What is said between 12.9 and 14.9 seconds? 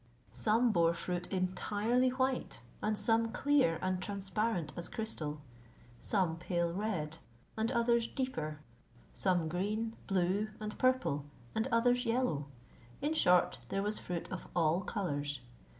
in short, there was fruit of all